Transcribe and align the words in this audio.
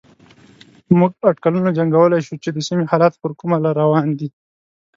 موږ 0.99 1.11
اټکلونه 1.29 1.69
جنګولای 1.77 2.21
شو 2.27 2.35
چې 2.43 2.49
د 2.53 2.57
سيمې 2.67 2.85
حالات 2.91 3.13
پر 3.21 3.31
کومه 3.39 3.55
روان 3.79 4.07
دي. 4.19 4.29